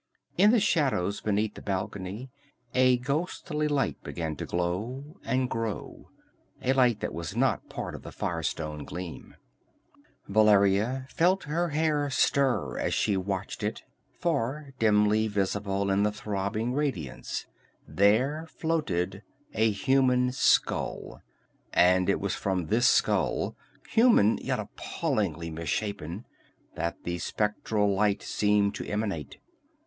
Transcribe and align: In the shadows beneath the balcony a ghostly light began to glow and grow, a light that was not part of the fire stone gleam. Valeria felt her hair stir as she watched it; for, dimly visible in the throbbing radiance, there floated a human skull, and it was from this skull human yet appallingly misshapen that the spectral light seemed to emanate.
In 0.35 0.49
the 0.49 0.59
shadows 0.59 1.21
beneath 1.21 1.53
the 1.53 1.61
balcony 1.61 2.31
a 2.73 2.97
ghostly 2.97 3.67
light 3.67 4.01
began 4.03 4.35
to 4.37 4.47
glow 4.47 5.19
and 5.23 5.47
grow, 5.47 6.09
a 6.59 6.73
light 6.73 7.01
that 7.01 7.13
was 7.13 7.35
not 7.35 7.69
part 7.69 7.93
of 7.93 8.01
the 8.01 8.11
fire 8.11 8.41
stone 8.41 8.83
gleam. 8.83 9.35
Valeria 10.27 11.05
felt 11.13 11.43
her 11.43 11.69
hair 11.69 12.09
stir 12.09 12.79
as 12.79 12.95
she 12.95 13.15
watched 13.15 13.61
it; 13.61 13.83
for, 14.17 14.73
dimly 14.79 15.27
visible 15.27 15.91
in 15.91 16.01
the 16.01 16.11
throbbing 16.11 16.73
radiance, 16.73 17.45
there 17.87 18.47
floated 18.47 19.21
a 19.53 19.69
human 19.69 20.31
skull, 20.31 21.21
and 21.73 22.09
it 22.09 22.19
was 22.19 22.33
from 22.33 22.65
this 22.65 22.87
skull 22.87 23.55
human 23.87 24.39
yet 24.39 24.57
appallingly 24.59 25.51
misshapen 25.51 26.25
that 26.73 26.95
the 27.03 27.19
spectral 27.19 27.93
light 27.93 28.23
seemed 28.23 28.73
to 28.73 28.83
emanate. 28.87 29.37